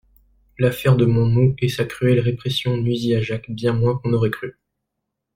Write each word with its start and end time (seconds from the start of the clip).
L'affaire 0.57 0.95
de 0.95 1.05
Monmouth 1.05 1.57
et 1.61 1.69
sa 1.69 1.85
cruelle 1.85 2.21
répression 2.21 2.75
nuisit 2.75 3.13
à 3.13 3.21
Jacques 3.21 3.51
bien 3.51 3.73
moins 3.73 3.99
qu'on 3.99 4.09
n'aurait 4.09 4.31
cru. 4.31 4.57